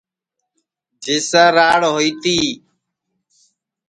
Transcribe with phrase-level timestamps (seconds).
[1.03, 2.37] جس سے راڑ ہوئی تی